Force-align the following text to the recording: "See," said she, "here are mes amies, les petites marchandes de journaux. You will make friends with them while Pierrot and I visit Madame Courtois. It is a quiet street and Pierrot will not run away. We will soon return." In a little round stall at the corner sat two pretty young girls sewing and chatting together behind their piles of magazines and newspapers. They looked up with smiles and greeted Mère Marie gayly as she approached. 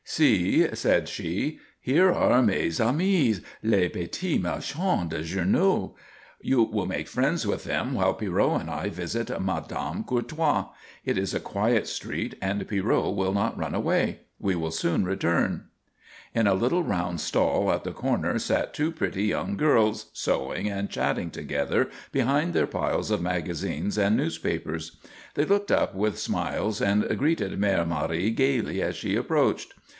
"See," 0.03 0.67
said 0.75 1.07
she, 1.07 1.59
"here 1.79 2.11
are 2.11 2.41
mes 2.41 2.79
amies, 2.81 3.39
les 3.63 3.87
petites 3.87 4.43
marchandes 4.43 5.11
de 5.11 5.23
journaux. 5.23 5.93
You 6.41 6.63
will 6.63 6.87
make 6.87 7.07
friends 7.07 7.47
with 7.47 7.63
them 7.63 7.93
while 7.93 8.15
Pierrot 8.15 8.61
and 8.61 8.69
I 8.69 8.89
visit 8.89 9.29
Madame 9.39 10.03
Courtois. 10.03 10.65
It 11.05 11.17
is 11.17 11.33
a 11.33 11.39
quiet 11.39 11.87
street 11.87 12.35
and 12.41 12.67
Pierrot 12.67 13.15
will 13.15 13.31
not 13.33 13.57
run 13.57 13.73
away. 13.73 14.21
We 14.37 14.53
will 14.55 14.71
soon 14.71 15.05
return." 15.05 15.65
In 16.35 16.45
a 16.45 16.55
little 16.55 16.83
round 16.83 17.21
stall 17.21 17.71
at 17.71 17.85
the 17.85 17.93
corner 17.93 18.37
sat 18.37 18.73
two 18.73 18.91
pretty 18.91 19.23
young 19.25 19.55
girls 19.55 20.07
sewing 20.13 20.67
and 20.67 20.89
chatting 20.89 21.29
together 21.29 21.89
behind 22.11 22.53
their 22.53 22.67
piles 22.67 23.11
of 23.11 23.21
magazines 23.21 23.97
and 23.97 24.17
newspapers. 24.17 24.97
They 25.35 25.45
looked 25.45 25.71
up 25.71 25.93
with 25.95 26.19
smiles 26.19 26.81
and 26.81 27.07
greeted 27.17 27.57
Mère 27.61 27.87
Marie 27.87 28.31
gayly 28.31 28.81
as 28.81 28.97
she 28.97 29.15
approached. 29.15 29.73